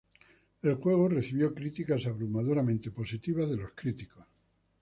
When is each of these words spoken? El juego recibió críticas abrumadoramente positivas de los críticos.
El 0.63 0.77
juego 0.77 1.07
recibió 1.09 1.53
críticas 1.53 2.07
abrumadoramente 2.07 2.89
positivas 2.89 3.47
de 3.51 3.57
los 3.57 3.71
críticos. 3.75 4.25